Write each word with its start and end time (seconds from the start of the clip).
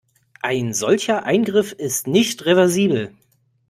Ein 0.41 0.73
solcher 0.73 1.25
Eingriff 1.25 1.73
ist 1.73 2.07
nicht 2.07 2.47
reversibel. 2.47 3.13